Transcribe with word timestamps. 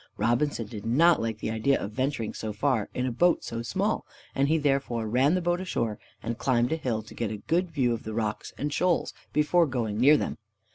Robinson 0.17 0.65
did 0.65 0.83
not 0.83 1.21
like 1.21 1.37
the 1.37 1.51
idea 1.51 1.79
of 1.79 1.91
venturing 1.91 2.33
so 2.33 2.51
far 2.53 2.89
in 2.91 3.05
a 3.05 3.11
boat 3.11 3.43
so 3.43 3.61
small, 3.61 4.03
and 4.33 4.47
he 4.47 4.57
therefore 4.57 5.07
ran 5.07 5.35
the 5.35 5.43
boat 5.43 5.61
ashore, 5.61 5.99
and 6.23 6.39
climbed 6.39 6.71
a 6.71 6.75
hill, 6.75 7.03
to 7.03 7.13
get 7.13 7.29
a 7.29 7.37
good 7.37 7.69
view 7.69 7.93
of 7.93 8.01
the 8.01 8.15
rocks 8.15 8.51
and 8.57 8.73
shoals 8.73 9.13
before 9.31 9.67
going 9.67 9.99
near 9.99 10.17
them. 10.17 10.39